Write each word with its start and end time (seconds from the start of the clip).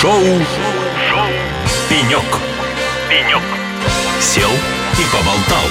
Шоу, 0.00 0.12
Шоу. 0.12 1.26
«Пенек». 1.90 2.22
«Пенек». 3.10 3.42
Сел 4.20 4.48
и 4.92 5.02
поболтал. 5.12 5.64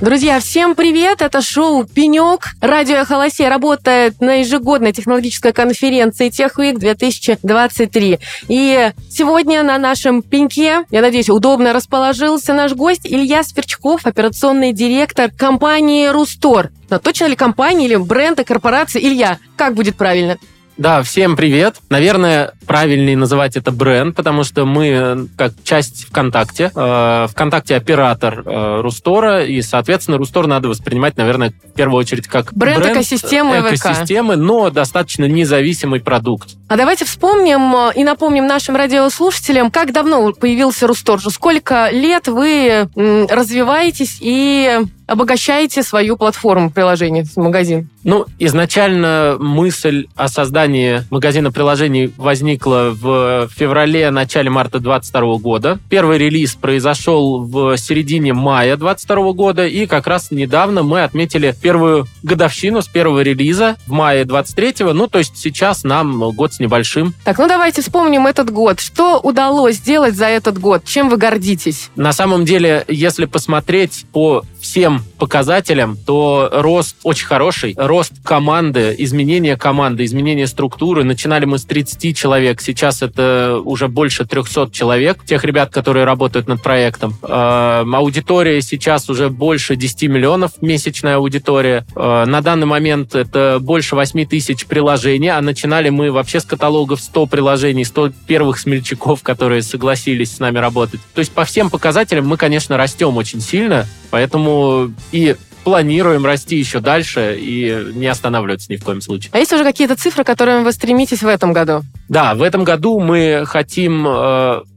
Друзья, 0.00 0.40
всем 0.40 0.74
привет! 0.74 1.22
Это 1.22 1.40
шоу 1.40 1.84
«Пенек». 1.84 2.56
Радио 2.60 2.96
«Эхолосе» 2.96 3.48
работает 3.48 4.20
на 4.20 4.40
ежегодной 4.40 4.92
технологической 4.92 5.52
конференции 5.52 6.28
«Техвик 6.28 6.78
2023». 6.78 8.18
И 8.48 8.90
сегодня 9.08 9.62
на 9.62 9.78
нашем 9.78 10.22
пеньке, 10.22 10.84
я 10.90 11.02
надеюсь, 11.02 11.30
удобно 11.30 11.72
расположился 11.72 12.52
наш 12.52 12.72
гость 12.72 13.02
Илья 13.04 13.44
Сверчков, 13.44 14.06
операционный 14.06 14.72
директор 14.72 15.30
компании 15.30 16.08
«Рустор». 16.08 16.72
Но 16.90 16.98
точно 16.98 17.26
ли 17.26 17.36
компания 17.36 17.86
или 17.86 17.94
бренда, 17.94 18.42
корпорация? 18.42 19.00
Илья, 19.00 19.38
как 19.54 19.74
будет 19.74 19.94
правильно? 19.94 20.36
Да, 20.82 21.00
всем 21.04 21.36
привет. 21.36 21.76
Наверное, 21.90 22.54
правильнее 22.66 23.16
называть 23.16 23.56
это 23.56 23.70
бренд, 23.70 24.16
потому 24.16 24.44
что 24.44 24.64
мы 24.64 25.28
как 25.36 25.52
часть 25.64 26.06
ВКонтакте. 26.06 26.70
Э, 26.74 27.26
ВКонтакте 27.30 27.76
оператор 27.76 28.42
э, 28.44 28.80
Рустора, 28.80 29.44
и, 29.44 29.60
соответственно, 29.62 30.18
Рустор 30.18 30.46
надо 30.46 30.68
воспринимать, 30.68 31.16
наверное, 31.16 31.50
в 31.50 31.74
первую 31.74 31.98
очередь 31.98 32.28
как 32.28 32.52
бренд, 32.54 32.80
бренд 32.80 32.96
экосистемы, 32.96 33.58
экосистемы 33.58 34.36
но 34.36 34.70
достаточно 34.70 35.26
независимый 35.26 36.00
продукт. 36.00 36.50
А 36.68 36.76
давайте 36.76 37.04
вспомним 37.04 37.74
э, 37.74 37.92
и 37.96 38.04
напомним 38.04 38.46
нашим 38.46 38.76
радиослушателям, 38.76 39.70
как 39.70 39.92
давно 39.92 40.32
появился 40.32 40.86
Рустор. 40.86 41.20
Сколько 41.20 41.90
лет 41.90 42.28
вы 42.28 42.88
развиваетесь 42.94 44.18
и 44.20 44.80
обогащаете 45.06 45.82
свою 45.82 46.16
платформу 46.16 46.70
приложений, 46.70 47.26
магазин? 47.36 47.88
Ну, 48.04 48.26
изначально 48.38 49.36
мысль 49.38 50.06
о 50.16 50.28
создании 50.28 51.02
магазина 51.10 51.52
приложений 51.52 52.12
возникла 52.16 52.51
в 52.60 53.48
феврале, 53.54 54.10
начале 54.10 54.50
марта 54.50 54.78
2022 54.78 55.38
года. 55.38 55.78
Первый 55.88 56.18
релиз 56.18 56.54
произошел 56.54 57.44
в 57.44 57.76
середине 57.76 58.32
мая 58.32 58.76
2022 58.76 59.32
года, 59.32 59.66
и 59.66 59.86
как 59.86 60.06
раз 60.06 60.30
недавно 60.30 60.82
мы 60.82 61.02
отметили 61.02 61.54
первую 61.60 62.06
годовщину 62.22 62.82
с 62.82 62.88
первого 62.88 63.20
релиза 63.20 63.76
в 63.86 63.92
мае 63.92 64.24
23 64.24 64.74
ну, 64.92 65.06
то 65.06 65.18
есть 65.18 65.36
сейчас 65.36 65.84
нам 65.84 66.30
год 66.32 66.54
с 66.54 66.60
небольшим. 66.60 67.14
Так, 67.24 67.38
ну 67.38 67.48
давайте 67.48 67.82
вспомним 67.82 68.26
этот 68.26 68.50
год. 68.50 68.80
Что 68.80 69.18
удалось 69.18 69.76
сделать 69.76 70.14
за 70.14 70.26
этот 70.26 70.58
год? 70.58 70.84
Чем 70.84 71.08
вы 71.08 71.16
гордитесь? 71.16 71.90
На 71.96 72.12
самом 72.12 72.44
деле, 72.44 72.84
если 72.88 73.26
посмотреть 73.26 74.06
по 74.12 74.44
всем 74.62 75.02
показателям, 75.18 75.98
то 76.06 76.48
рост 76.52 76.96
очень 77.02 77.26
хороший. 77.26 77.74
Рост 77.76 78.12
команды, 78.24 78.94
изменение 78.98 79.56
команды, 79.56 80.04
изменение 80.04 80.46
структуры. 80.46 81.04
Начинали 81.04 81.44
мы 81.44 81.58
с 81.58 81.64
30 81.64 82.16
человек, 82.16 82.60
сейчас 82.60 83.02
это 83.02 83.60
уже 83.64 83.88
больше 83.88 84.24
300 84.24 84.70
человек, 84.72 85.24
тех 85.24 85.44
ребят, 85.44 85.70
которые 85.70 86.04
работают 86.04 86.48
над 86.48 86.62
проектом. 86.62 87.14
Э, 87.22 87.84
аудитория 87.92 88.62
сейчас 88.62 89.10
уже 89.10 89.28
больше 89.28 89.76
10 89.76 90.08
миллионов, 90.08 90.52
месячная 90.60 91.16
аудитория. 91.16 91.84
Э, 91.94 92.24
на 92.26 92.40
данный 92.40 92.66
момент 92.66 93.14
это 93.14 93.58
больше 93.60 93.96
8 93.96 94.24
тысяч 94.26 94.66
приложений, 94.66 95.28
а 95.28 95.40
начинали 95.42 95.90
мы 95.90 96.12
вообще 96.12 96.40
с 96.40 96.44
каталогов 96.44 97.00
100 97.00 97.26
приложений, 97.26 97.84
100 97.84 98.12
первых 98.26 98.58
смельчаков, 98.58 99.22
которые 99.22 99.62
согласились 99.62 100.36
с 100.36 100.38
нами 100.38 100.58
работать. 100.58 101.00
То 101.14 101.18
есть 101.18 101.32
по 101.32 101.44
всем 101.44 101.68
показателям 101.68 102.26
мы, 102.28 102.36
конечно, 102.36 102.76
растем 102.76 103.16
очень 103.16 103.40
сильно, 103.40 103.86
Поэтому 104.12 104.92
и 105.10 105.36
планируем 105.64 106.26
расти 106.26 106.56
еще 106.56 106.80
дальше 106.80 107.38
и 107.40 107.92
не 107.94 108.06
останавливаться 108.06 108.70
ни 108.70 108.76
в 108.76 108.84
коем 108.84 109.00
случае. 109.00 109.30
А 109.32 109.38
есть 109.38 109.52
уже 109.52 109.64
какие-то 109.64 109.96
цифры, 109.96 110.22
к 110.22 110.26
которым 110.26 110.64
вы 110.64 110.72
стремитесь 110.72 111.22
в 111.22 111.26
этом 111.26 111.54
году? 111.54 111.82
Да, 112.10 112.34
в 112.34 112.42
этом 112.42 112.62
году 112.62 113.00
мы 113.00 113.44
хотим, 113.46 114.06
э, 114.06 114.10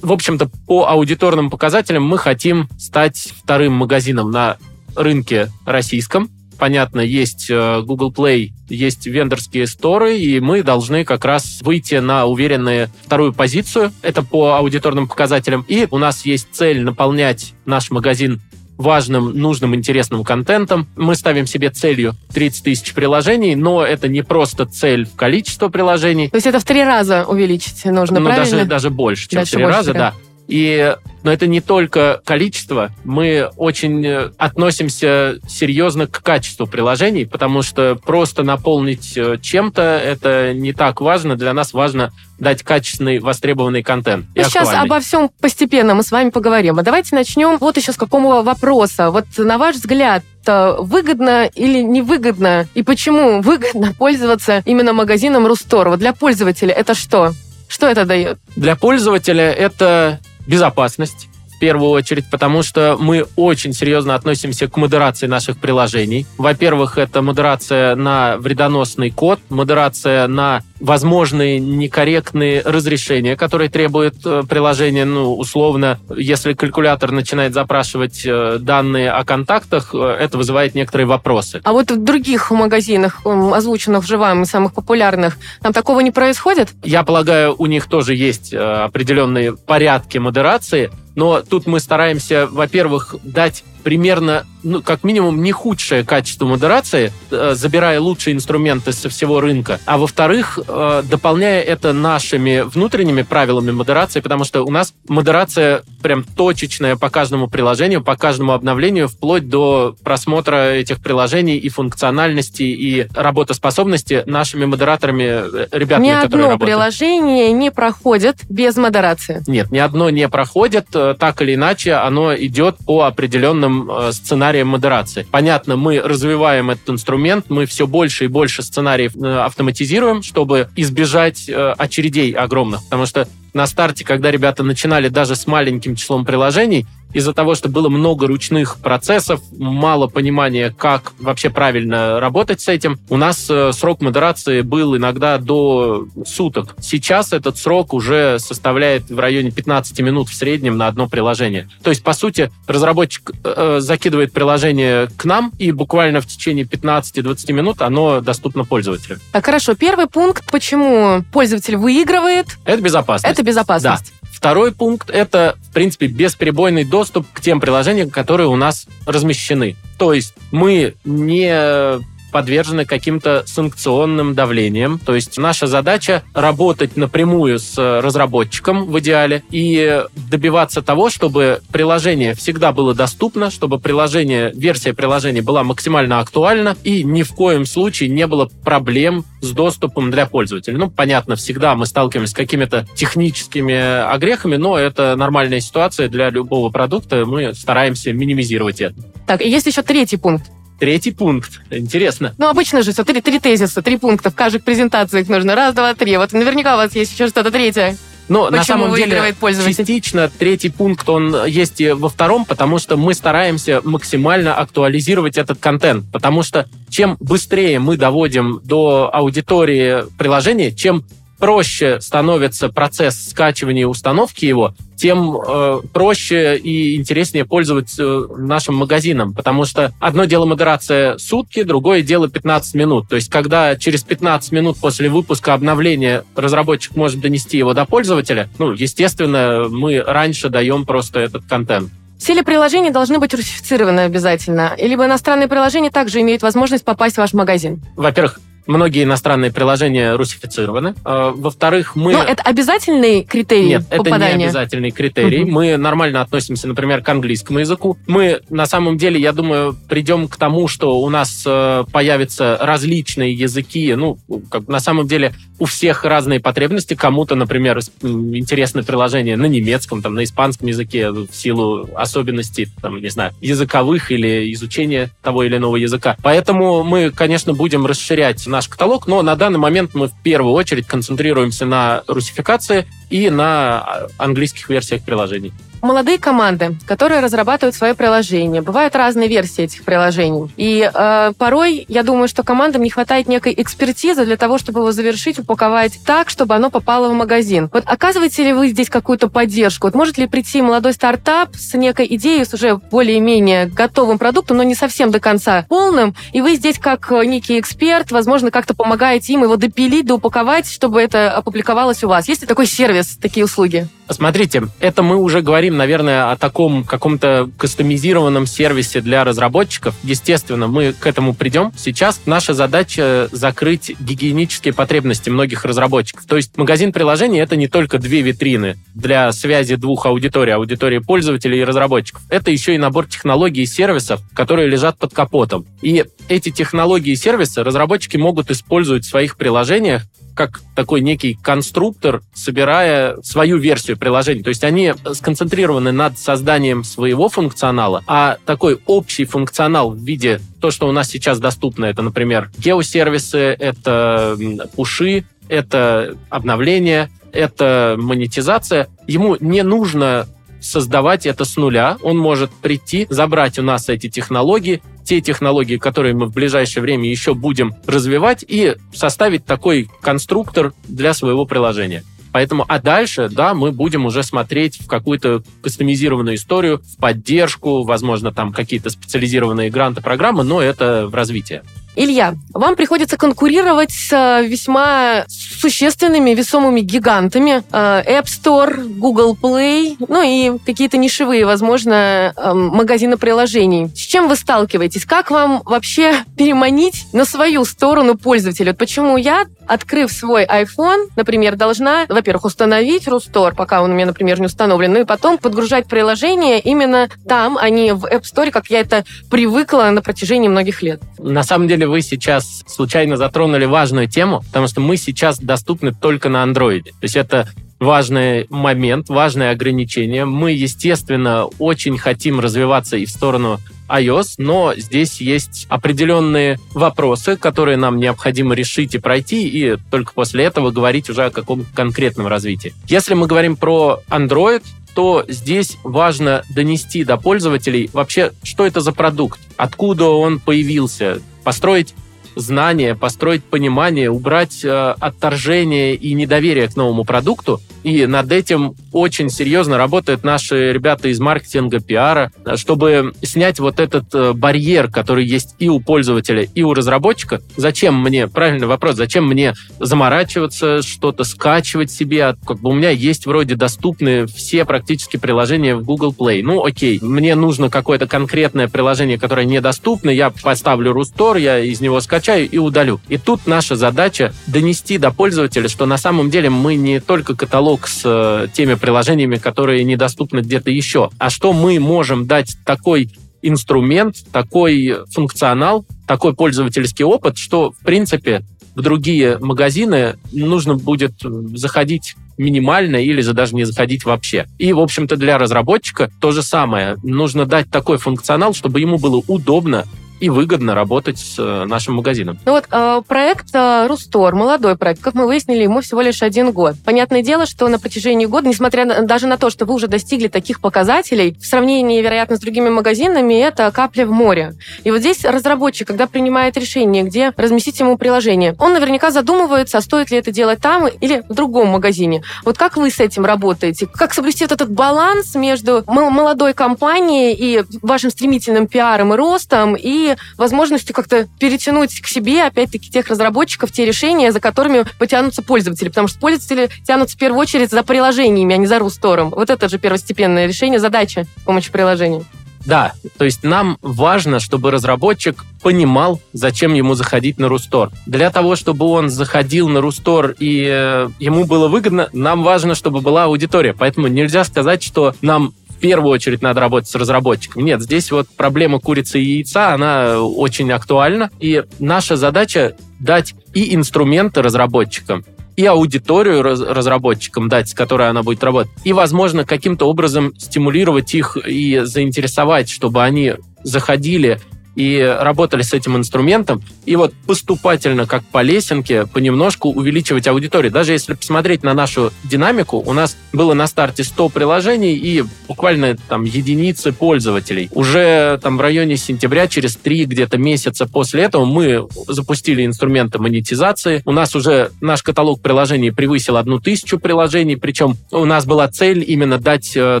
в 0.02 0.12
общем-то, 0.12 0.50
по 0.66 0.88
аудиторным 0.88 1.48
показателям 1.48 2.04
мы 2.04 2.18
хотим 2.18 2.68
стать 2.76 3.32
вторым 3.42 3.74
магазином 3.74 4.32
на 4.32 4.56
рынке 4.96 5.48
российском. 5.64 6.28
Понятно, 6.58 7.00
есть 7.00 7.48
э, 7.50 7.82
Google 7.82 8.12
Play, 8.12 8.50
есть 8.68 9.06
вендорские 9.06 9.68
сторы, 9.68 10.18
и 10.18 10.40
мы 10.40 10.64
должны 10.64 11.04
как 11.04 11.24
раз 11.24 11.60
выйти 11.62 11.94
на 11.94 12.26
уверенную 12.26 12.90
вторую 13.06 13.32
позицию. 13.32 13.92
Это 14.02 14.22
по 14.22 14.56
аудиторным 14.56 15.06
показателям. 15.06 15.64
И 15.68 15.86
у 15.90 15.98
нас 15.98 16.26
есть 16.26 16.48
цель 16.52 16.82
наполнять 16.82 17.54
наш 17.64 17.90
магазин 17.90 18.40
важным, 18.80 19.36
нужным, 19.38 19.74
интересным 19.74 20.24
контентом. 20.24 20.88
Мы 20.96 21.14
ставим 21.14 21.46
себе 21.46 21.70
целью 21.70 22.14
30 22.32 22.64
тысяч 22.64 22.94
приложений, 22.94 23.56
но 23.56 23.84
это 23.84 24.08
не 24.08 24.22
просто 24.22 24.66
цель 24.66 25.04
в 25.06 25.14
количество 25.14 25.68
приложений. 25.68 26.30
То 26.30 26.36
есть 26.36 26.46
это 26.46 26.60
в 26.60 26.64
три 26.64 26.82
раза 26.82 27.24
увеличить 27.26 27.84
нужно, 27.84 28.20
ну, 28.20 28.26
правильно? 28.26 28.50
Даже, 28.50 28.64
даже 28.64 28.90
больше, 28.90 29.28
чем 29.28 29.38
Дальше 29.38 29.52
в 29.52 29.56
три 29.56 29.64
раза, 29.66 29.92
да. 29.92 30.14
И, 30.50 30.96
но 31.22 31.32
это 31.32 31.46
не 31.46 31.60
только 31.60 32.20
количество. 32.24 32.90
Мы 33.04 33.48
очень 33.56 34.04
э, 34.04 34.30
относимся 34.36 35.38
серьезно 35.48 36.08
к 36.08 36.22
качеству 36.22 36.66
приложений, 36.66 37.26
потому 37.26 37.62
что 37.62 37.94
просто 37.94 38.42
наполнить 38.42 39.16
э, 39.16 39.38
чем-то 39.40 39.80
это 39.80 40.52
не 40.52 40.72
так 40.72 41.00
важно. 41.00 41.36
Для 41.36 41.54
нас 41.54 41.72
важно 41.72 42.12
дать 42.40 42.64
качественный, 42.64 43.20
востребованный 43.20 43.84
контент. 43.84 44.26
Ну, 44.34 44.42
сейчас 44.42 44.74
обо 44.74 44.98
всем 44.98 45.30
постепенно 45.40 45.94
мы 45.94 46.02
с 46.02 46.10
вами 46.10 46.30
поговорим. 46.30 46.80
А 46.80 46.82
давайте 46.82 47.14
начнем 47.14 47.56
вот 47.58 47.76
еще 47.76 47.92
с 47.92 47.96
какого 47.96 48.42
вопроса. 48.42 49.12
Вот 49.12 49.26
на 49.38 49.56
ваш 49.56 49.76
взгляд, 49.76 50.24
э, 50.46 50.74
выгодно 50.80 51.46
или 51.46 51.80
невыгодно, 51.80 52.66
и 52.74 52.82
почему 52.82 53.40
выгодно 53.40 53.94
пользоваться 53.98 54.64
именно 54.66 54.92
магазином 54.94 55.46
Рустор? 55.46 55.90
Вот 55.90 56.00
для 56.00 56.12
пользователя 56.12 56.72
это 56.72 56.94
что? 56.94 57.34
Что 57.68 57.86
это 57.86 58.04
дает? 58.04 58.40
Для 58.56 58.74
пользователя 58.74 59.48
это 59.48 60.18
безопасность, 60.50 61.28
в 61.54 61.58
первую 61.60 61.90
очередь, 61.90 62.24
потому 62.30 62.62
что 62.62 62.96
мы 62.98 63.26
очень 63.36 63.72
серьезно 63.72 64.14
относимся 64.14 64.66
к 64.66 64.76
модерации 64.76 65.26
наших 65.26 65.58
приложений. 65.58 66.26
Во-первых, 66.38 66.98
это 66.98 67.22
модерация 67.22 67.94
на 67.94 68.36
вредоносный 68.38 69.10
код, 69.10 69.40
модерация 69.50 70.26
на 70.26 70.62
возможные 70.80 71.60
некорректные 71.60 72.62
разрешения, 72.62 73.36
которые 73.36 73.68
требует 73.68 74.14
э, 74.24 74.42
приложение, 74.48 75.04
ну, 75.04 75.34
условно, 75.36 75.98
если 76.16 76.54
калькулятор 76.54 77.12
начинает 77.12 77.54
запрашивать 77.54 78.22
э, 78.24 78.58
данные 78.58 79.10
о 79.10 79.24
контактах, 79.24 79.94
э, 79.94 79.98
это 79.98 80.38
вызывает 80.38 80.74
некоторые 80.74 81.06
вопросы. 81.06 81.60
А 81.64 81.72
вот 81.72 81.90
в 81.90 82.02
других 82.02 82.50
магазинах, 82.50 83.20
озвученных 83.24 84.06
же 84.06 84.16
вам, 84.16 84.44
самых 84.44 84.72
популярных, 84.72 85.36
там 85.62 85.72
такого 85.72 86.00
не 86.00 86.10
происходит? 86.10 86.70
Я 86.82 87.02
полагаю, 87.02 87.54
у 87.56 87.66
них 87.66 87.86
тоже 87.86 88.14
есть 88.14 88.54
определенные 88.54 89.54
порядки 89.54 90.18
модерации, 90.18 90.90
но 91.14 91.42
тут 91.42 91.66
мы 91.66 91.80
стараемся, 91.80 92.48
во-первых, 92.50 93.16
дать 93.22 93.64
примерно, 93.82 94.44
ну, 94.62 94.82
как 94.82 95.04
минимум, 95.04 95.42
не 95.42 95.52
худшее 95.52 96.04
качество 96.04 96.46
модерации, 96.46 97.12
э, 97.30 97.54
забирая 97.54 98.00
лучшие 98.00 98.34
инструменты 98.34 98.92
со 98.92 99.08
всего 99.08 99.40
рынка, 99.40 99.80
а 99.86 99.98
во-вторых, 99.98 100.58
э, 100.66 101.02
дополняя 101.08 101.62
это 101.62 101.92
нашими 101.92 102.60
внутренними 102.60 103.22
правилами 103.22 103.70
модерации, 103.70 104.20
потому 104.20 104.44
что 104.44 104.62
у 104.62 104.70
нас 104.70 104.94
модерация 105.08 105.82
прям 106.02 106.24
точечная 106.24 106.96
по 106.96 107.10
каждому 107.10 107.48
приложению, 107.48 108.02
по 108.02 108.16
каждому 108.16 108.52
обновлению, 108.52 109.08
вплоть 109.08 109.48
до 109.48 109.94
просмотра 110.02 110.72
этих 110.72 111.00
приложений 111.00 111.58
и 111.58 111.68
функциональности, 111.68 112.62
и 112.62 113.08
работоспособности 113.14 114.22
нашими 114.26 114.66
модераторами, 114.66 115.24
э, 115.24 115.66
ребятами, 115.72 116.06
ни 116.06 116.20
которые 116.20 116.52
одно 116.52 116.58
приложение 116.58 117.52
не 117.52 117.70
проходит 117.70 118.36
без 118.48 118.76
модерации? 118.76 119.42
Нет, 119.46 119.70
ни 119.70 119.78
одно 119.78 120.10
не 120.10 120.28
проходит. 120.28 120.86
Так 120.90 121.42
или 121.42 121.54
иначе, 121.54 121.94
оно 121.94 122.34
идет 122.34 122.76
по 122.84 123.02
определенным 123.02 123.69
определенным 123.70 123.90
э, 123.90 124.12
сценарием 124.12 124.68
модерации. 124.68 125.26
Понятно, 125.30 125.76
мы 125.76 126.00
развиваем 126.00 126.70
этот 126.70 126.90
инструмент, 126.90 127.46
мы 127.48 127.66
все 127.66 127.86
больше 127.86 128.24
и 128.24 128.28
больше 128.28 128.62
сценариев 128.62 129.16
э, 129.16 129.38
автоматизируем, 129.40 130.22
чтобы 130.22 130.68
избежать 130.76 131.48
э, 131.48 131.74
очередей 131.78 132.32
огромных, 132.32 132.82
потому 132.84 133.06
что 133.06 133.28
на 133.52 133.66
старте, 133.66 134.04
когда 134.04 134.30
ребята 134.30 134.62
начинали 134.62 135.08
даже 135.08 135.34
с 135.34 135.46
маленьким 135.46 135.96
числом 135.96 136.24
приложений, 136.24 136.86
из-за 137.12 137.32
того, 137.32 137.54
что 137.54 137.68
было 137.68 137.88
много 137.88 138.26
ручных 138.26 138.76
процессов, 138.78 139.40
мало 139.56 140.06
понимания, 140.06 140.74
как 140.76 141.12
вообще 141.18 141.50
правильно 141.50 142.20
работать 142.20 142.60
с 142.60 142.68
этим, 142.68 142.98
у 143.08 143.16
нас 143.16 143.48
э, 143.50 143.72
срок 143.72 144.00
модерации 144.00 144.60
был 144.62 144.96
иногда 144.96 145.38
до 145.38 146.06
суток. 146.26 146.76
Сейчас 146.80 147.32
этот 147.32 147.58
срок 147.58 147.92
уже 147.92 148.38
составляет 148.38 149.10
в 149.10 149.18
районе 149.18 149.50
15 149.50 150.00
минут 150.00 150.28
в 150.28 150.34
среднем 150.34 150.76
на 150.76 150.86
одно 150.86 151.08
приложение. 151.08 151.68
То 151.82 151.90
есть, 151.90 152.02
по 152.02 152.12
сути, 152.12 152.50
разработчик 152.66 153.32
э, 153.44 153.54
э 153.56 153.80
закидывает 153.80 154.32
приложение 154.32 155.08
к 155.16 155.24
нам, 155.24 155.52
и 155.58 155.72
буквально 155.72 156.20
в 156.20 156.26
течение 156.26 156.64
15-20 156.64 157.52
минут 157.52 157.82
оно 157.82 158.20
доступно 158.20 158.64
пользователю. 158.64 159.18
Так, 159.32 159.44
хорошо. 159.44 159.74
Первый 159.74 160.06
пункт, 160.06 160.44
почему 160.50 161.24
пользователь 161.32 161.76
выигрывает? 161.76 162.46
Это 162.64 162.82
безопасность. 162.82 163.32
Это 163.32 163.42
безопасность. 163.42 164.12
Да. 164.12 164.19
Второй 164.40 164.72
пункт— 164.72 165.10
это, 165.12 165.58
в 165.68 165.70
принципе, 165.74 166.06
бесперебойный 166.06 166.84
доступ 166.84 167.26
к 167.30 167.42
тем 167.42 167.60
приложениям, 167.60 168.08
которые 168.08 168.48
у 168.48 168.56
нас 168.56 168.86
размещены. 169.04 169.76
То 169.98 170.14
есть 170.14 170.32
мы 170.50 170.94
не 171.04 172.00
подвержены 172.30 172.84
каким-то 172.84 173.44
санкционным 173.46 174.34
давлениям. 174.34 174.98
То 174.98 175.14
есть 175.14 175.38
наша 175.38 175.66
задача 175.66 176.22
работать 176.34 176.96
напрямую 176.96 177.58
с 177.58 177.76
разработчиком 178.00 178.86
в 178.86 178.98
идеале 179.00 179.42
и 179.50 180.04
добиваться 180.14 180.82
того, 180.82 181.10
чтобы 181.10 181.60
приложение 181.72 182.34
всегда 182.34 182.72
было 182.72 182.94
доступно, 182.94 183.50
чтобы 183.50 183.78
приложение, 183.78 184.52
версия 184.54 184.92
приложения 184.92 185.42
была 185.42 185.64
максимально 185.64 186.20
актуальна 186.20 186.76
и 186.84 187.02
ни 187.02 187.22
в 187.22 187.32
коем 187.34 187.66
случае 187.66 188.08
не 188.08 188.26
было 188.26 188.48
проблем 188.64 189.24
с 189.40 189.50
доступом 189.50 190.10
для 190.10 190.26
пользователя. 190.26 190.78
Ну, 190.78 190.90
понятно, 190.90 191.36
всегда 191.36 191.74
мы 191.74 191.86
сталкиваемся 191.86 192.32
с 192.32 192.36
какими-то 192.36 192.86
техническими 192.94 194.02
огрехами, 194.12 194.56
но 194.56 194.78
это 194.78 195.16
нормальная 195.16 195.60
ситуация 195.60 196.08
для 196.08 196.30
любого 196.30 196.70
продукта. 196.70 197.24
Мы 197.26 197.54
стараемся 197.54 198.12
минимизировать 198.12 198.80
это. 198.80 198.94
Так, 199.26 199.42
и 199.42 199.48
есть 199.48 199.66
еще 199.66 199.82
третий 199.82 200.16
пункт. 200.16 200.50
Третий 200.80 201.12
пункт. 201.12 201.60
Интересно. 201.70 202.34
Ну, 202.38 202.48
обычно 202.48 202.82
же 202.82 202.92
все 202.92 203.04
три, 203.04 203.20
три 203.20 203.38
тезиса, 203.38 203.82
три 203.82 203.98
пункта. 203.98 204.30
В 204.30 204.34
каждой 204.34 204.60
презентации 204.60 205.20
их 205.20 205.28
нужно. 205.28 205.54
Раз, 205.54 205.74
два, 205.74 205.94
три. 205.94 206.16
Вот 206.16 206.32
наверняка 206.32 206.74
у 206.74 206.78
вас 206.78 206.94
есть 206.96 207.12
еще 207.12 207.28
что-то 207.28 207.50
третье. 207.50 207.98
Но 208.30 208.46
Почему 208.46 208.56
на 208.56 208.64
самом 208.64 208.94
деле 208.94 209.34
частично 209.74 210.30
третий 210.30 210.70
пункт, 210.70 211.08
он 211.08 211.44
есть 211.46 211.80
и 211.80 211.90
во 211.90 212.08
втором, 212.08 212.44
потому 212.44 212.78
что 212.78 212.96
мы 212.96 213.12
стараемся 213.12 213.80
максимально 213.84 214.54
актуализировать 214.54 215.36
этот 215.36 215.58
контент. 215.58 216.04
Потому 216.12 216.44
что 216.44 216.66
чем 216.88 217.16
быстрее 217.18 217.80
мы 217.80 217.96
доводим 217.96 218.60
до 218.64 219.10
аудитории 219.12 220.04
приложения, 220.16 220.70
чем 220.70 221.04
проще 221.40 222.00
становится 222.00 222.68
процесс 222.68 223.30
скачивания 223.30 223.82
и 223.82 223.86
установки 223.86 224.44
его, 224.44 224.74
тем 224.94 225.34
э, 225.40 225.80
проще 225.92 226.58
и 226.58 226.94
интереснее 226.96 227.46
пользоваться 227.46 228.02
э, 228.02 228.26
нашим 228.36 228.76
магазином. 228.76 229.32
Потому 229.32 229.64
что 229.64 229.92
одно 229.98 230.26
дело 230.26 230.44
модерация 230.44 231.16
сутки, 231.16 231.62
другое 231.62 232.02
дело 232.02 232.28
15 232.28 232.74
минут. 232.74 233.08
То 233.08 233.16
есть, 233.16 233.30
когда 233.30 233.76
через 233.76 234.02
15 234.02 234.52
минут 234.52 234.76
после 234.78 235.08
выпуска 235.08 235.54
обновления 235.54 236.24
разработчик 236.36 236.94
может 236.96 237.20
донести 237.20 237.56
его 237.56 237.72
до 237.72 237.86
пользователя, 237.86 238.50
ну, 238.58 238.72
естественно, 238.72 239.66
мы 239.70 240.02
раньше 240.02 240.50
даем 240.50 240.84
просто 240.84 241.20
этот 241.20 241.44
контент. 241.46 241.90
Все 242.18 242.34
ли 242.34 242.42
приложения 242.42 242.90
должны 242.90 243.18
быть 243.18 243.32
русифицированы 243.32 244.00
обязательно? 244.00 244.74
Либо 244.76 245.06
иностранные 245.06 245.48
приложения 245.48 245.90
также 245.90 246.20
имеют 246.20 246.42
возможность 246.42 246.84
попасть 246.84 247.14
в 247.14 247.18
ваш 247.18 247.32
магазин? 247.32 247.80
Во-первых, 247.96 248.38
Многие 248.66 249.04
иностранные 249.04 249.52
приложения 249.52 250.14
русифицированы. 250.14 250.94
А, 251.04 251.30
во-вторых, 251.30 251.96
мы... 251.96 252.12
Но 252.12 252.22
это 252.22 252.42
обязательный 252.42 253.24
критерий 253.24 253.68
Нет, 253.68 253.88
попадания? 253.88 254.26
это 254.26 254.36
не 254.36 254.44
обязательный 254.44 254.90
критерий. 254.90 255.42
Угу. 255.42 255.50
Мы 255.50 255.76
нормально 255.76 256.20
относимся, 256.20 256.68
например, 256.68 257.02
к 257.02 257.08
английскому 257.08 257.58
языку. 257.58 257.96
Мы, 258.06 258.40
на 258.50 258.66
самом 258.66 258.96
деле, 258.98 259.20
я 259.20 259.32
думаю, 259.32 259.76
придем 259.88 260.28
к 260.28 260.36
тому, 260.36 260.68
что 260.68 261.00
у 261.00 261.08
нас 261.10 261.42
э, 261.46 261.84
появятся 261.92 262.58
различные 262.60 263.32
языки. 263.32 263.94
Ну, 263.94 264.18
как, 264.50 264.68
на 264.68 264.80
самом 264.80 265.06
деле, 265.06 265.32
у 265.58 265.66
всех 265.66 266.04
разные 266.04 266.40
потребности. 266.40 266.94
Кому-то, 266.94 267.34
например, 267.34 267.80
интересно 268.02 268.82
приложение 268.82 269.36
на 269.36 269.46
немецком, 269.46 270.02
там, 270.02 270.14
на 270.14 270.24
испанском 270.24 270.68
языке 270.68 271.10
в 271.10 271.28
силу 271.32 271.88
особенностей, 271.94 272.68
там, 272.80 273.00
не 273.00 273.10
знаю, 273.10 273.32
языковых 273.40 274.10
или 274.10 274.52
изучения 274.54 275.10
того 275.22 275.44
или 275.44 275.56
иного 275.56 275.76
языка. 275.76 276.16
Поэтому 276.22 276.82
мы, 276.82 277.10
конечно, 277.10 277.52
будем 277.52 277.86
расширять 277.86 278.46
наш 278.50 278.68
каталог, 278.68 279.06
но 279.06 279.22
на 279.22 279.36
данный 279.36 279.58
момент 279.58 279.94
мы 279.94 280.08
в 280.08 280.22
первую 280.22 280.54
очередь 280.54 280.86
концентрируемся 280.86 281.64
на 281.64 282.02
русификации 282.06 282.86
и 283.08 283.30
на 283.30 284.08
английских 284.18 284.68
версиях 284.68 285.02
приложений 285.02 285.52
молодые 285.82 286.18
команды, 286.18 286.76
которые 286.86 287.20
разрабатывают 287.20 287.74
свои 287.74 287.94
приложения. 287.94 288.62
Бывают 288.62 288.94
разные 288.94 289.28
версии 289.28 289.64
этих 289.64 289.84
приложений. 289.84 290.50
И 290.56 290.90
э, 290.92 291.32
порой, 291.38 291.84
я 291.88 292.02
думаю, 292.02 292.28
что 292.28 292.42
командам 292.42 292.82
не 292.82 292.90
хватает 292.90 293.28
некой 293.28 293.54
экспертизы 293.56 294.24
для 294.24 294.36
того, 294.36 294.58
чтобы 294.58 294.80
его 294.80 294.92
завершить, 294.92 295.38
упаковать 295.38 296.00
так, 296.04 296.30
чтобы 296.30 296.54
оно 296.54 296.70
попало 296.70 297.08
в 297.08 297.14
магазин. 297.14 297.70
Вот 297.72 297.84
оказываете 297.86 298.44
ли 298.44 298.52
вы 298.52 298.68
здесь 298.68 298.88
какую-то 298.88 299.28
поддержку? 299.28 299.86
Вот 299.86 299.94
может 299.94 300.18
ли 300.18 300.26
прийти 300.26 300.62
молодой 300.62 300.92
стартап 300.92 301.54
с 301.56 301.74
некой 301.74 302.06
идеей, 302.10 302.44
с 302.44 302.54
уже 302.54 302.76
более-менее 302.76 303.66
готовым 303.66 304.18
продуктом, 304.18 304.58
но 304.58 304.62
не 304.62 304.74
совсем 304.74 305.10
до 305.10 305.20
конца 305.20 305.66
полным, 305.68 306.14
и 306.32 306.40
вы 306.40 306.54
здесь 306.54 306.78
как 306.78 307.10
некий 307.10 307.58
эксперт, 307.58 308.10
возможно, 308.10 308.50
как-то 308.50 308.74
помогаете 308.74 309.32
им 309.34 309.42
его 309.42 309.56
допилить, 309.56 310.06
доупаковать, 310.06 310.70
чтобы 310.70 311.00
это 311.00 311.30
опубликовалось 311.32 312.04
у 312.04 312.08
вас? 312.08 312.28
Есть 312.28 312.42
ли 312.42 312.46
такой 312.46 312.66
сервис, 312.66 313.16
такие 313.20 313.44
услуги? 313.44 313.88
Смотрите, 314.10 314.64
это 314.80 315.04
мы 315.04 315.16
уже 315.16 315.40
говорим, 315.40 315.76
наверное, 315.76 316.32
о 316.32 316.36
таком 316.36 316.82
каком-то 316.82 317.48
кастомизированном 317.56 318.46
сервисе 318.46 319.00
для 319.00 319.22
разработчиков. 319.22 319.94
Естественно, 320.02 320.66
мы 320.66 320.92
к 320.92 321.06
этому 321.06 321.32
придем. 321.32 321.72
Сейчас 321.76 322.20
наша 322.26 322.52
задача 322.52 323.28
закрыть 323.30 323.94
гигиенические 324.00 324.74
потребности 324.74 325.30
многих 325.30 325.64
разработчиков. 325.64 326.26
То 326.26 326.36
есть 326.36 326.56
магазин 326.56 326.92
приложений— 326.92 327.38
это 327.40 327.54
не 327.54 327.68
только 327.68 327.98
две 327.98 328.22
витрины 328.22 328.76
для 328.94 329.30
связи 329.30 329.76
двух 329.76 330.06
аудиторий, 330.06 330.54
аудитории 330.54 330.98
пользователей 330.98 331.60
и 331.60 331.64
разработчиков. 331.64 332.22
Это 332.28 332.50
еще 332.50 332.74
и 332.74 332.78
набор 332.78 333.06
технологий 333.06 333.62
и 333.62 333.66
сервисов, 333.66 334.20
которые 334.34 334.68
лежат 334.68 334.98
под 334.98 335.14
капотом. 335.14 335.66
И 335.82 336.04
эти 336.28 336.50
технологии 336.50 337.12
и 337.12 337.16
сервисы 337.16 337.62
разработчики 337.62 338.16
могут 338.16 338.50
использовать 338.50 339.04
в 339.04 339.08
своих 339.08 339.36
приложениях 339.36 340.02
как 340.40 340.62
такой 340.74 341.02
некий 341.02 341.34
конструктор, 341.34 342.22
собирая 342.32 343.18
свою 343.22 343.58
версию 343.58 343.98
приложения. 343.98 344.42
То 344.42 344.48
есть 344.48 344.64
они 344.64 344.94
сконцентрированы 345.12 345.92
над 345.92 346.18
созданием 346.18 346.82
своего 346.82 347.28
функционала, 347.28 348.02
а 348.06 348.38
такой 348.46 348.80
общий 348.86 349.26
функционал 349.26 349.90
в 349.90 349.98
виде 349.98 350.40
то, 350.62 350.70
что 350.70 350.88
у 350.88 350.92
нас 350.92 351.10
сейчас 351.10 351.40
доступно, 351.40 351.84
это, 351.84 352.00
например, 352.00 352.50
геосервисы, 352.56 353.36
это 353.36 354.38
пуши, 354.74 355.26
это 355.50 356.16
обновление, 356.30 357.10
это 357.32 357.96
монетизация. 357.98 358.88
Ему 359.06 359.36
не 359.40 359.62
нужно 359.62 360.26
создавать 360.62 361.26
это 361.26 361.44
с 361.44 361.58
нуля. 361.58 361.98
Он 362.02 362.16
может 362.16 362.50
прийти, 362.50 363.06
забрать 363.10 363.58
у 363.58 363.62
нас 363.62 363.90
эти 363.90 364.08
технологии, 364.08 364.80
те 365.10 365.20
технологии, 365.20 365.76
которые 365.76 366.14
мы 366.14 366.26
в 366.26 366.32
ближайшее 366.32 366.84
время 366.84 367.10
еще 367.10 367.34
будем 367.34 367.74
развивать, 367.84 368.44
и 368.46 368.76
составить 368.92 369.44
такой 369.44 369.90
конструктор 370.00 370.72
для 370.86 371.14
своего 371.14 371.46
приложения. 371.46 372.04
Поэтому, 372.32 372.64
а 372.68 372.80
дальше, 372.80 373.28
да, 373.28 373.54
мы 373.54 373.72
будем 373.72 374.06
уже 374.06 374.22
смотреть 374.22 374.80
в 374.80 374.86
какую-то 374.86 375.42
кастомизированную 375.62 376.36
историю, 376.36 376.80
в 376.84 376.96
поддержку, 377.00 377.82
возможно, 377.82 378.32
там 378.32 378.52
какие-то 378.52 378.90
специализированные 378.90 379.70
гранты, 379.70 380.00
программы, 380.00 380.44
но 380.44 380.62
это 380.62 381.06
в 381.08 381.14
развитии. 381.14 381.62
Илья, 381.96 382.34
вам 382.54 382.76
приходится 382.76 383.16
конкурировать 383.16 383.90
с 383.90 384.12
э, 384.12 384.46
весьма 384.46 385.24
существенными 385.26 386.30
весомыми 386.30 386.80
гигантами. 386.80 387.64
Э, 387.72 388.20
App 388.20 388.26
Store, 388.26 388.86
Google 388.86 389.36
Play, 389.40 389.96
ну 389.98 390.22
и 390.22 390.56
какие-то 390.64 390.96
нишевые, 390.98 391.44
возможно, 391.44 392.32
эм, 392.36 392.68
магазины 392.68 393.16
приложений. 393.16 393.90
С 393.96 393.98
чем 393.98 394.28
вы 394.28 394.36
сталкиваетесь? 394.36 395.04
Как 395.04 395.32
вам 395.32 395.62
вообще 395.64 396.24
переманить 396.38 397.06
на 397.12 397.24
свою 397.24 397.64
сторону 397.64 398.16
пользователя? 398.16 398.72
Почему 398.72 399.16
я, 399.16 399.46
открыв 399.66 400.12
свой 400.12 400.44
iPhone, 400.44 401.08
например, 401.16 401.56
должна, 401.56 402.06
во-первых, 402.20 402.44
установить 402.44 403.08
Рустор, 403.08 403.54
пока 403.54 403.82
он 403.82 403.90
у 403.90 403.94
меня, 403.94 404.06
например, 404.06 404.38
не 404.40 404.46
установлен, 404.46 404.92
ну 404.92 405.00
и 405.00 405.04
потом 405.04 405.38
подгружать 405.38 405.86
приложение 405.86 406.60
именно 406.60 407.08
там, 407.26 407.56
а 407.58 407.70
не 407.70 407.94
в 407.94 408.04
App 408.04 408.22
Store, 408.22 408.50
как 408.50 408.68
я 408.68 408.80
это 408.80 409.04
привыкла 409.30 409.90
на 409.90 410.02
протяжении 410.02 410.48
многих 410.48 410.82
лет? 410.82 411.00
На 411.18 411.42
самом 411.42 411.66
деле 411.66 411.86
вы 411.86 412.02
сейчас 412.02 412.62
случайно 412.66 413.16
затронули 413.16 413.64
важную 413.64 414.08
тему, 414.08 414.42
потому 414.46 414.68
что 414.68 414.80
мы 414.80 414.96
сейчас 414.96 415.38
доступны 415.38 415.94
только 415.94 416.28
на 416.28 416.44
Android. 416.44 416.84
То 416.84 417.02
есть 417.02 417.16
это 417.16 417.48
важный 417.80 418.46
момент, 418.50 419.08
важное 419.08 419.50
ограничение. 419.50 420.26
Мы, 420.26 420.52
естественно, 420.52 421.46
очень 421.58 421.98
хотим 421.98 422.38
развиваться 422.38 422.96
и 422.96 423.06
в 423.06 423.10
сторону 423.10 423.58
iOS, 423.88 424.34
но 424.38 424.74
здесь 424.76 425.20
есть 425.20 425.66
определенные 425.68 426.60
вопросы, 426.74 427.36
которые 427.36 427.76
нам 427.76 427.98
необходимо 427.98 428.54
решить 428.54 428.94
и 428.94 428.98
пройти, 428.98 429.48
и 429.48 429.76
только 429.90 430.12
после 430.12 430.44
этого 430.44 430.70
говорить 430.70 431.10
уже 431.10 431.24
о 431.24 431.30
каком 431.30 431.64
конкретном 431.74 432.28
развитии. 432.28 432.74
Если 432.86 433.14
мы 433.14 433.26
говорим 433.26 433.56
про 433.56 434.00
Android, 434.08 434.62
то 434.94 435.24
здесь 435.28 435.76
важно 435.82 436.44
донести 436.50 437.04
до 437.04 437.16
пользователей 437.16 437.90
вообще, 437.92 438.32
что 438.42 438.66
это 438.66 438.80
за 438.80 438.92
продукт, 438.92 439.40
откуда 439.56 440.06
он 440.06 440.38
появился, 440.38 441.20
построить 441.42 441.94
знание, 442.36 442.94
построить 442.94 443.44
понимание, 443.44 444.10
убрать 444.10 444.64
э, 444.64 444.94
отторжение 444.98 445.94
и 445.94 446.14
недоверие 446.14 446.68
к 446.68 446.76
новому 446.76 447.04
продукту, 447.04 447.60
И 447.82 448.06
над 448.06 448.30
этим 448.30 448.74
очень 448.92 449.30
серьезно 449.30 449.78
работают 449.78 450.22
наши 450.22 450.72
ребята 450.72 451.08
из 451.08 451.18
маркетинга, 451.18 451.80
пиара, 451.80 452.30
чтобы 452.56 453.14
снять 453.22 453.58
вот 453.58 453.80
этот 453.80 454.14
э, 454.14 454.32
барьер, 454.32 454.90
который 454.90 455.24
есть 455.24 455.54
и 455.58 455.68
у 455.68 455.80
пользователя, 455.80 456.42
и 456.42 456.62
у 456.62 456.74
разработчика. 456.74 457.40
Зачем 457.56 458.00
мне, 458.00 458.28
правильный 458.28 458.66
вопрос, 458.66 458.96
зачем 458.96 459.26
мне 459.26 459.54
заморачиваться, 459.78 460.82
что-то 460.82 461.24
скачивать 461.24 461.90
себе? 461.90 462.36
Как 462.46 462.60
бы 462.60 462.70
у 462.70 462.74
меня 462.74 462.90
есть 462.90 463.26
вроде 463.26 463.54
доступны 463.54 464.26
все 464.26 464.64
практически 464.64 465.16
приложения 465.16 465.74
в 465.74 465.84
Google 465.84 466.14
Play. 466.16 466.42
Ну, 466.42 466.64
окей, 466.64 466.98
мне 467.00 467.34
нужно 467.34 467.70
какое-то 467.70 468.06
конкретное 468.06 468.68
приложение, 468.68 469.18
которое 469.18 469.46
недоступно, 469.46 470.10
я 470.10 470.30
поставлю 470.30 470.92
Рустор, 470.92 471.36
я 471.36 471.60
из 471.60 471.80
него 471.80 472.00
скачаю 472.20 472.48
и 472.50 472.58
удалю. 472.58 473.00
И 473.08 473.16
тут 473.16 473.46
наша 473.46 473.76
задача 473.76 474.34
донести 474.46 474.98
до 474.98 475.10
пользователя, 475.10 475.68
что 475.68 475.86
на 475.86 475.96
самом 475.96 476.28
деле 476.28 476.50
мы 476.50 476.74
не 476.74 477.00
только 477.00 477.34
каталог 477.34 477.88
с 477.88 478.02
э, 478.04 478.48
теми 478.52 478.74
приложениями, 478.74 479.36
которые 479.36 479.84
недоступны 479.84 480.40
где-то 480.40 480.70
еще, 480.70 481.10
а 481.18 481.30
что 481.30 481.54
мы 481.54 481.80
можем 481.80 482.26
дать 482.26 482.56
такой 482.66 483.08
инструмент, 483.40 484.16
такой 484.32 484.98
функционал, 485.10 485.86
такой 486.06 486.34
пользовательский 486.34 487.06
опыт, 487.06 487.38
что, 487.38 487.72
в 487.72 487.82
принципе, 487.84 488.42
в 488.74 488.82
другие 488.82 489.38
магазины 489.38 490.16
нужно 490.30 490.74
будет 490.74 491.12
заходить 491.54 492.16
минимально 492.36 492.96
или 492.96 493.22
же 493.22 493.32
даже 493.32 493.54
не 493.54 493.64
заходить 493.64 494.04
вообще. 494.04 494.46
И, 494.58 494.72
в 494.74 494.80
общем-то, 494.80 495.16
для 495.16 495.38
разработчика 495.38 496.10
то 496.20 496.32
же 496.32 496.42
самое. 496.42 496.96
Нужно 497.02 497.46
дать 497.46 497.70
такой 497.70 497.96
функционал, 497.96 498.52
чтобы 498.52 498.80
ему 498.80 498.98
было 498.98 499.22
удобно 499.26 499.86
и 500.20 500.28
выгодно 500.28 500.74
работать 500.74 501.18
с 501.18 501.38
э, 501.38 501.64
нашим 501.64 501.94
магазином. 501.94 502.38
Ну 502.44 502.52
вот 502.52 502.66
э, 502.70 503.02
проект 503.08 503.46
э, 503.54 503.86
Рустор, 503.86 504.34
молодой 504.34 504.76
проект, 504.76 505.00
как 505.00 505.14
мы 505.14 505.26
выяснили, 505.26 505.62
ему 505.62 505.80
всего 505.80 506.02
лишь 506.02 506.22
один 506.22 506.52
год. 506.52 506.76
Понятное 506.84 507.22
дело, 507.22 507.46
что 507.46 507.66
на 507.68 507.78
протяжении 507.78 508.26
года, 508.26 508.48
несмотря 508.48 508.84
на, 508.84 509.02
даже 509.02 509.26
на 509.26 509.38
то, 509.38 509.48
что 509.50 509.64
вы 509.64 509.74
уже 509.74 509.88
достигли 509.88 510.28
таких 510.28 510.60
показателей, 510.60 511.36
в 511.40 511.46
сравнении, 511.46 512.02
вероятно, 512.02 512.36
с 512.36 512.40
другими 512.40 512.68
магазинами, 512.68 513.34
это 513.34 513.70
капля 513.70 514.06
в 514.06 514.10
море. 514.10 514.54
И 514.84 514.90
вот 514.90 515.00
здесь 515.00 515.24
разработчик, 515.24 515.88
когда 515.88 516.06
принимает 516.06 516.56
решение, 516.56 517.02
где 517.02 517.32
разместить 517.36 517.80
ему 517.80 517.96
приложение, 517.96 518.54
он 518.58 518.74
наверняка 518.74 519.10
задумывается, 519.10 519.78
а 519.78 519.80
стоит 519.80 520.10
ли 520.10 520.18
это 520.18 520.30
делать 520.30 520.60
там 520.60 520.86
или 520.86 521.22
в 521.28 521.34
другом 521.34 521.68
магазине. 521.68 522.22
Вот 522.44 522.58
как 522.58 522.76
вы 522.76 522.90
с 522.90 523.00
этим 523.00 523.24
работаете? 523.24 523.86
Как 523.86 524.12
соблюсти 524.12 524.44
вот 524.44 524.52
этот 524.52 524.70
баланс 524.70 525.34
между 525.34 525.82
молодой 525.86 526.52
компанией 526.52 527.34
и 527.34 527.64
вашим 527.80 528.10
стремительным 528.10 528.66
пиаром 528.66 529.14
и 529.14 529.16
ростом, 529.16 529.76
и 529.76 530.09
возможностью 530.36 530.94
как-то 530.94 531.28
перетянуть 531.38 532.00
к 532.00 532.06
себе, 532.06 532.44
опять-таки, 532.44 532.90
тех 532.90 533.08
разработчиков, 533.08 533.72
те 533.72 533.84
решения, 533.84 534.32
за 534.32 534.40
которыми 534.40 534.84
потянутся 534.98 535.42
пользователи. 535.42 535.88
Потому 535.88 536.08
что 536.08 536.18
пользователи 536.18 536.70
тянутся 536.86 537.16
в 537.16 537.18
первую 537.18 537.40
очередь 537.40 537.70
за 537.70 537.82
приложениями, 537.82 538.54
а 538.54 538.58
не 538.58 538.66
за 538.66 538.78
Рустором. 538.78 539.30
Вот 539.30 539.50
это 539.50 539.68
же 539.68 539.78
первостепенное 539.78 540.46
решение, 540.46 540.78
задача 540.78 541.26
с 541.36 541.42
помощью 541.42 541.72
приложения. 541.72 542.24
Да, 542.66 542.92
то 543.16 543.24
есть 543.24 543.42
нам 543.42 543.78
важно, 543.80 544.38
чтобы 544.38 544.70
разработчик 544.70 545.44
понимал, 545.62 546.20
зачем 546.32 546.74
ему 546.74 546.94
заходить 546.94 547.38
на 547.38 547.48
Рустор. 547.48 547.90
Для 548.06 548.30
того, 548.30 548.54
чтобы 548.54 548.86
он 548.86 549.08
заходил 549.08 549.68
на 549.68 549.80
Рустор 549.80 550.34
и 550.38 550.66
э, 550.70 551.08
ему 551.18 551.44
было 551.44 551.68
выгодно, 551.68 552.10
нам 552.12 552.42
важно, 552.42 552.74
чтобы 552.74 553.00
была 553.00 553.24
аудитория. 553.24 553.74
Поэтому 553.76 554.08
нельзя 554.08 554.44
сказать, 554.44 554.82
что 554.82 555.14
нам 555.22 555.54
первую 555.80 556.12
очередь 556.12 556.42
надо 556.42 556.60
работать 556.60 556.88
с 556.88 556.94
разработчиком. 556.94 557.64
Нет, 557.64 557.82
здесь 557.82 558.10
вот 558.10 558.28
проблема 558.36 558.78
курицы 558.78 559.20
и 559.20 559.36
яйца, 559.36 559.74
она 559.74 560.20
очень 560.20 560.70
актуальна. 560.70 561.30
И 561.40 561.64
наша 561.78 562.16
задача 562.16 562.76
дать 562.98 563.34
и 563.54 563.74
инструменты 563.74 564.42
разработчикам, 564.42 565.24
и 565.56 565.66
аудиторию 565.66 566.42
раз, 566.42 566.60
разработчикам 566.60 567.48
дать, 567.48 567.68
с 567.68 567.74
которой 567.74 568.08
она 568.08 568.22
будет 568.22 568.44
работать, 568.44 568.72
и, 568.84 568.92
возможно, 568.92 569.44
каким-то 569.44 569.88
образом 569.88 570.32
стимулировать 570.38 571.14
их 571.14 571.36
и 571.36 571.80
заинтересовать, 571.84 572.68
чтобы 572.68 573.02
они 573.02 573.34
заходили 573.62 574.40
и 574.80 574.98
работали 574.98 575.60
с 575.60 575.74
этим 575.74 575.98
инструментом, 575.98 576.62
и 576.86 576.96
вот 576.96 577.12
поступательно, 577.26 578.06
как 578.06 578.24
по 578.24 578.40
лесенке, 578.40 579.06
понемножку 579.06 579.68
увеличивать 579.68 580.26
аудиторию. 580.26 580.72
Даже 580.72 580.92
если 580.92 581.12
посмотреть 581.12 581.62
на 581.62 581.74
нашу 581.74 582.12
динамику, 582.24 582.78
у 582.78 582.92
нас 582.94 583.18
было 583.34 583.52
на 583.52 583.66
старте 583.66 584.04
100 584.04 584.30
приложений 584.30 584.96
и 584.96 585.24
буквально 585.48 585.98
там 586.08 586.24
единицы 586.24 586.92
пользователей. 586.92 587.68
Уже 587.72 588.40
там 588.42 588.56
в 588.56 588.60
районе 588.62 588.96
сентября, 588.96 589.48
через 589.48 589.76
три 589.76 590.06
где-то 590.06 590.38
месяца 590.38 590.86
после 590.86 591.24
этого, 591.24 591.44
мы 591.44 591.86
запустили 592.08 592.64
инструменты 592.64 593.18
монетизации. 593.18 594.02
У 594.06 594.12
нас 594.12 594.34
уже 594.34 594.70
наш 594.80 595.02
каталог 595.02 595.42
приложений 595.42 595.90
превысил 595.90 596.38
одну 596.38 596.58
тысячу 596.58 596.98
приложений, 596.98 597.56
причем 597.56 597.98
у 598.10 598.24
нас 598.24 598.46
была 598.46 598.66
цель 598.68 599.04
именно 599.06 599.36
дать 599.36 599.76
э, 599.76 600.00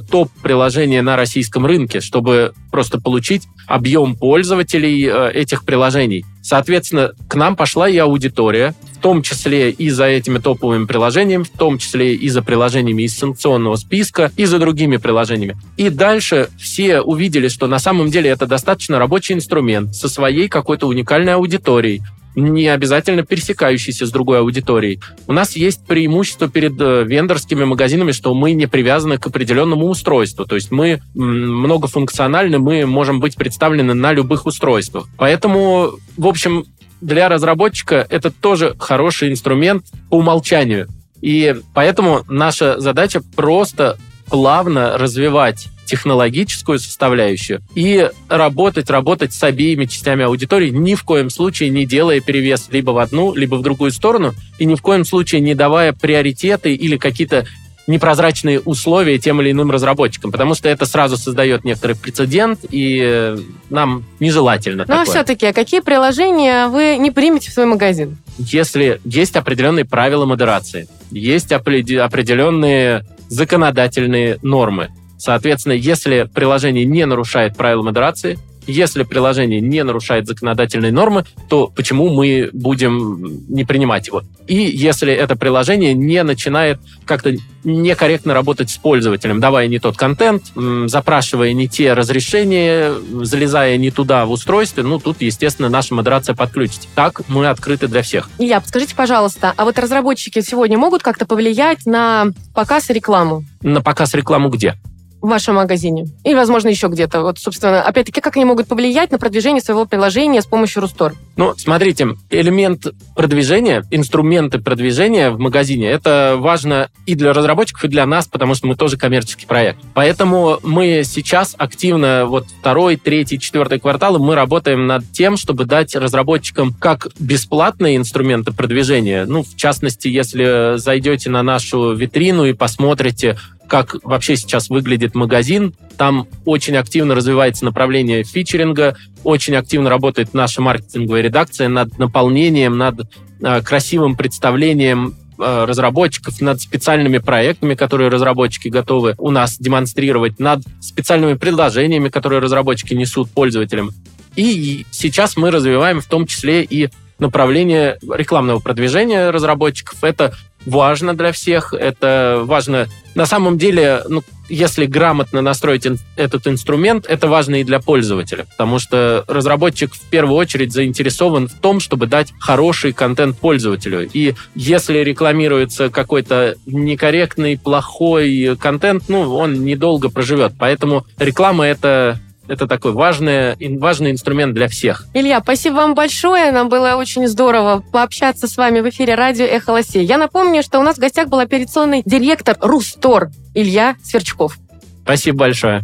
топ 0.10 0.30
приложения 0.42 1.02
на 1.02 1.16
российском 1.16 1.66
рынке, 1.66 2.00
чтобы 2.00 2.54
просто 2.70 2.98
получить 2.98 3.42
объем 3.66 4.16
пользователей 4.16 4.69
э, 4.78 5.32
этих 5.32 5.64
приложений. 5.64 6.24
Соответственно, 6.42 7.12
к 7.28 7.34
нам 7.34 7.56
пошла 7.56 7.88
и 7.88 7.96
аудитория, 7.98 8.74
в 8.92 8.98
том 8.98 9.22
числе 9.22 9.70
и 9.70 9.90
за 9.90 10.06
этими 10.06 10.38
топовыми 10.38 10.86
приложениями, 10.86 11.44
в 11.44 11.50
том 11.50 11.78
числе 11.78 12.14
и 12.14 12.28
за 12.28 12.42
приложениями 12.42 13.02
из 13.02 13.16
санкционного 13.16 13.76
списка, 13.76 14.32
и 14.36 14.44
за 14.44 14.58
другими 14.58 14.96
приложениями. 14.96 15.56
И 15.76 15.90
дальше 15.90 16.48
все 16.58 17.00
увидели, 17.00 17.48
что 17.48 17.66
на 17.66 17.78
самом 17.78 18.10
деле 18.10 18.30
это 18.30 18.46
достаточно 18.46 18.98
рабочий 18.98 19.34
инструмент 19.34 19.94
со 19.94 20.08
своей 20.08 20.48
какой-то 20.48 20.86
уникальной 20.86 21.34
аудиторией, 21.34 22.02
не 22.34 22.68
обязательно 22.68 23.24
пересекающийся 23.24 24.06
с 24.06 24.10
другой 24.10 24.40
аудиторией. 24.40 25.00
У 25.26 25.32
нас 25.32 25.56
есть 25.56 25.84
преимущество 25.86 26.48
перед 26.48 26.80
э, 26.80 27.04
вендорскими 27.04 27.64
магазинами, 27.64 28.12
что 28.12 28.34
мы 28.34 28.52
не 28.52 28.66
привязаны 28.66 29.18
к 29.18 29.26
определенному 29.26 29.86
устройству. 29.86 30.44
То 30.44 30.54
есть 30.54 30.70
мы 30.70 31.00
многофункциональны, 31.14 32.58
мы 32.58 32.86
можем 32.86 33.20
быть 33.20 33.36
представлены 33.36 33.94
на 33.94 34.12
любых 34.12 34.46
устройствах. 34.46 35.06
Поэтому, 35.16 35.92
в 36.16 36.26
общем, 36.26 36.64
для 37.00 37.28
разработчика 37.28 38.06
это 38.08 38.30
тоже 38.30 38.74
хороший 38.78 39.30
инструмент 39.30 39.84
по 40.08 40.16
умолчанию. 40.16 40.88
И 41.20 41.56
поэтому 41.74 42.24
наша 42.28 42.80
задача 42.80 43.22
просто 43.36 43.98
плавно 44.28 44.96
развивать 44.96 45.68
технологическую 45.90 46.78
составляющую 46.78 47.62
и 47.74 48.08
работать, 48.28 48.90
работать 48.90 49.32
с 49.32 49.42
обеими 49.42 49.86
частями 49.86 50.24
аудитории, 50.24 50.70
ни 50.70 50.94
в 50.94 51.02
коем 51.02 51.30
случае 51.30 51.70
не 51.70 51.84
делая 51.84 52.20
перевес 52.20 52.68
либо 52.70 52.92
в 52.92 52.98
одну, 52.98 53.34
либо 53.34 53.56
в 53.56 53.62
другую 53.62 53.90
сторону, 53.90 54.32
и 54.60 54.66
ни 54.66 54.76
в 54.76 54.82
коем 54.82 55.04
случае 55.04 55.40
не 55.40 55.56
давая 55.56 55.92
приоритеты 55.92 56.74
или 56.74 56.96
какие-то 56.96 57.44
непрозрачные 57.88 58.60
условия 58.60 59.18
тем 59.18 59.40
или 59.40 59.50
иным 59.50 59.72
разработчикам, 59.72 60.30
потому 60.30 60.54
что 60.54 60.68
это 60.68 60.86
сразу 60.86 61.16
создает 61.16 61.64
некоторый 61.64 61.96
прецедент, 61.96 62.60
и 62.70 63.34
нам 63.68 64.04
нежелательно 64.20 64.84
Но 64.86 64.98
такое. 64.98 65.06
все-таки, 65.06 65.46
а 65.46 65.52
какие 65.52 65.80
приложения 65.80 66.68
вы 66.68 66.98
не 66.98 67.10
примете 67.10 67.50
в 67.50 67.54
свой 67.54 67.66
магазин? 67.66 68.16
Если 68.38 69.00
есть 69.04 69.34
определенные 69.34 69.84
правила 69.84 70.24
модерации, 70.24 70.86
есть 71.10 71.50
определенные 71.50 73.04
законодательные 73.28 74.38
нормы, 74.42 74.90
Соответственно, 75.20 75.74
если 75.74 76.28
приложение 76.32 76.84
не 76.84 77.06
нарушает 77.06 77.56
правила 77.56 77.82
модерации, 77.82 78.38
если 78.66 79.02
приложение 79.02 79.60
не 79.60 79.82
нарушает 79.82 80.26
законодательные 80.26 80.92
нормы, 80.92 81.24
то 81.48 81.66
почему 81.74 82.08
мы 82.08 82.50
будем 82.52 83.44
не 83.48 83.64
принимать 83.64 84.06
его? 84.06 84.22
И 84.46 84.54
если 84.54 85.12
это 85.12 85.34
приложение 85.34 85.94
не 85.94 86.22
начинает 86.22 86.78
как-то 87.04 87.34
некорректно 87.64 88.34
работать 88.34 88.70
с 88.70 88.76
пользователем, 88.76 89.40
давая 89.40 89.66
не 89.66 89.78
тот 89.78 89.96
контент, 89.96 90.44
запрашивая 90.54 91.52
не 91.52 91.68
те 91.68 91.94
разрешения, 91.94 92.92
залезая 93.22 93.76
не 93.76 93.90
туда 93.90 94.24
в 94.24 94.30
устройстве, 94.30 94.82
ну, 94.82 94.98
тут, 94.98 95.20
естественно, 95.20 95.68
наша 95.68 95.94
модерация 95.94 96.34
подключится. 96.34 96.88
Так 96.94 97.22
мы 97.28 97.48
открыты 97.48 97.88
для 97.88 98.02
всех. 98.02 98.28
Илья, 98.38 98.60
подскажите, 98.60 98.94
пожалуйста, 98.94 99.52
а 99.56 99.64
вот 99.64 99.78
разработчики 99.78 100.40
сегодня 100.40 100.78
могут 100.78 101.02
как-то 101.02 101.26
повлиять 101.26 101.86
на 101.86 102.28
показ 102.54 102.90
и 102.90 102.92
рекламу? 102.92 103.44
На 103.62 103.80
показ 103.80 104.14
рекламу 104.14 104.48
где? 104.48 104.76
В 105.20 105.28
вашем 105.28 105.56
магазине. 105.56 106.06
И, 106.24 106.34
возможно, 106.34 106.68
еще 106.68 106.88
где-то. 106.88 107.22
Вот, 107.22 107.38
собственно, 107.38 107.82
опять-таки, 107.82 108.20
как 108.20 108.36
они 108.36 108.44
могут 108.44 108.68
повлиять 108.68 109.10
на 109.10 109.18
продвижение 109.18 109.62
своего 109.62 109.84
приложения 109.84 110.42
с 110.42 110.46
помощью 110.46 110.82
Рустор? 110.82 111.14
Ну, 111.36 111.54
смотрите, 111.56 112.08
элемент 112.30 112.86
продвижения, 113.14 113.84
инструменты 113.90 114.58
продвижения 114.58 115.30
в 115.30 115.38
магазине, 115.38 115.88
это 115.88 116.36
важно 116.38 116.90
и 117.06 117.14
для 117.14 117.32
разработчиков, 117.32 117.84
и 117.84 117.88
для 117.88 118.04
нас, 118.06 118.26
потому 118.26 118.54
что 118.54 118.66
мы 118.66 118.76
тоже 118.76 118.96
коммерческий 118.96 119.46
проект. 119.46 119.78
Поэтому 119.94 120.58
мы 120.62 121.02
сейчас 121.04 121.54
активно, 121.56 122.26
вот 122.26 122.46
второй, 122.60 122.96
третий, 122.96 123.38
четвертый 123.38 123.78
кварталы, 123.78 124.18
мы 124.18 124.34
работаем 124.34 124.86
над 124.86 125.10
тем, 125.12 125.36
чтобы 125.36 125.64
дать 125.64 125.94
разработчикам 125.96 126.74
как 126.74 127.08
бесплатные 127.18 127.96
инструменты 127.96 128.52
продвижения, 128.52 129.24
ну, 129.24 129.42
в 129.42 129.56
частности, 129.56 130.08
если 130.08 130.76
зайдете 130.76 131.30
на 131.30 131.42
нашу 131.42 131.94
витрину 131.94 132.44
и 132.44 132.52
посмотрите, 132.52 133.38
как 133.70 133.94
вообще 134.02 134.36
сейчас 134.36 134.68
выглядит 134.68 135.14
магазин. 135.14 135.74
Там 135.96 136.26
очень 136.44 136.76
активно 136.76 137.14
развивается 137.14 137.64
направление 137.64 138.24
фичеринга, 138.24 138.96
очень 139.22 139.54
активно 139.54 139.88
работает 139.88 140.34
наша 140.34 140.60
маркетинговая 140.60 141.22
редакция 141.22 141.68
над 141.68 141.96
наполнением, 141.96 142.76
над 142.76 143.02
э, 143.40 143.62
красивым 143.62 144.16
представлением 144.16 145.14
э, 145.38 145.64
разработчиков, 145.66 146.40
над 146.40 146.60
специальными 146.60 147.18
проектами, 147.18 147.74
которые 147.74 148.10
разработчики 148.10 148.66
готовы 148.66 149.14
у 149.18 149.30
нас 149.30 149.56
демонстрировать, 149.56 150.40
над 150.40 150.62
специальными 150.80 151.34
предложениями, 151.34 152.08
которые 152.08 152.40
разработчики 152.40 152.94
несут 152.94 153.30
пользователям. 153.30 153.92
И 154.34 154.84
сейчас 154.90 155.36
мы 155.36 155.52
развиваем 155.52 156.00
в 156.00 156.06
том 156.06 156.26
числе 156.26 156.64
и 156.64 156.88
направление 157.20 157.98
рекламного 158.02 158.58
продвижения 158.58 159.30
разработчиков. 159.30 160.02
Это 160.02 160.34
важно 160.66 161.14
для 161.14 161.32
всех, 161.32 161.72
это 161.72 162.40
важно... 162.44 162.88
На 163.16 163.26
самом 163.26 163.58
деле, 163.58 164.02
ну, 164.08 164.22
если 164.48 164.86
грамотно 164.86 165.42
настроить 165.42 165.84
ин- 165.84 165.98
этот 166.14 166.46
инструмент, 166.46 167.06
это 167.08 167.26
важно 167.26 167.60
и 167.60 167.64
для 167.64 167.80
пользователя, 167.80 168.46
потому 168.50 168.78
что 168.78 169.24
разработчик 169.26 169.92
в 169.92 170.08
первую 170.10 170.36
очередь 170.36 170.72
заинтересован 170.72 171.48
в 171.48 171.54
том, 171.54 171.80
чтобы 171.80 172.06
дать 172.06 172.32
хороший 172.38 172.92
контент 172.92 173.36
пользователю. 173.36 174.08
И 174.12 174.34
если 174.54 174.98
рекламируется 174.98 175.90
какой-то 175.90 176.54
некорректный, 176.66 177.58
плохой 177.58 178.56
контент, 178.56 179.04
ну, 179.08 179.34
он 179.34 179.64
недолго 179.64 180.08
проживет. 180.08 180.52
Поэтому 180.56 181.04
реклама— 181.18 181.66
это 181.66 182.20
это 182.50 182.66
такой 182.66 182.92
важный, 182.92 183.56
важный 183.78 184.10
инструмент 184.10 184.54
для 184.54 184.66
всех. 184.66 185.04
Илья, 185.14 185.40
спасибо 185.40 185.74
вам 185.74 185.94
большое. 185.94 186.50
Нам 186.50 186.68
было 186.68 186.96
очень 186.96 187.28
здорово 187.28 187.82
пообщаться 187.92 188.48
с 188.48 188.56
вами 188.56 188.80
в 188.80 188.88
эфире 188.88 189.14
радио 189.14 189.44
«Эхо 189.44 189.70
Лосей». 189.70 190.04
Я 190.04 190.18
напомню, 190.18 190.62
что 190.62 190.80
у 190.80 190.82
нас 190.82 190.96
в 190.96 190.98
гостях 190.98 191.28
был 191.28 191.38
операционный 191.38 192.02
директор 192.04 192.56
Рустор 192.60 193.30
Илья 193.54 193.94
Сверчков. 194.02 194.58
Спасибо 195.04 195.38
большое. 195.38 195.82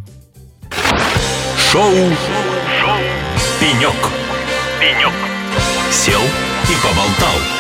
Шоу, 1.71 1.93
Шоу. 2.81 2.99
«Пенек». 3.61 3.95
«Пенек». 4.81 5.13
Сел 5.93 6.21
и 6.21 6.75
поболтал. 6.83 7.56